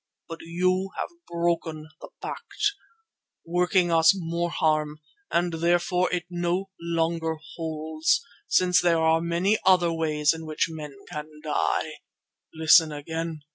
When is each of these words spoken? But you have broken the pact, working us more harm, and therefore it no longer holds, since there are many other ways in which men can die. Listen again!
But 0.27 0.39
you 0.41 0.89
have 0.97 1.09
broken 1.31 1.87
the 2.01 2.09
pact, 2.23 2.73
working 3.45 3.91
us 3.91 4.13
more 4.17 4.49
harm, 4.49 4.99
and 5.29 5.53
therefore 5.53 6.11
it 6.11 6.23
no 6.27 6.71
longer 6.79 7.35
holds, 7.55 8.19
since 8.47 8.81
there 8.81 8.97
are 8.99 9.21
many 9.21 9.59
other 9.63 9.93
ways 9.93 10.33
in 10.33 10.47
which 10.47 10.65
men 10.71 10.95
can 11.07 11.29
die. 11.43 11.99
Listen 12.51 12.91
again! 12.91 13.43